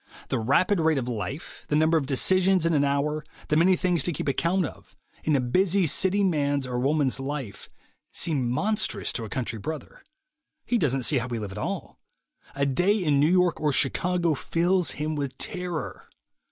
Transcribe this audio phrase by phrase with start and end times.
[0.29, 4.03] The rapid rate of life, the number of decisions in an hour, the many things
[4.05, 7.69] to keep account of, in a busy city man's or woman's life,
[8.09, 10.01] seem monstrous to a country brother.
[10.65, 11.99] He doesn't see how we live at all.
[12.55, 16.07] A day in New York or Chicago fills him with terror.